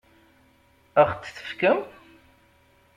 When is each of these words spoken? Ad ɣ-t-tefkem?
Ad 0.99 1.07
ɣ-t-tefkem? 1.09 1.79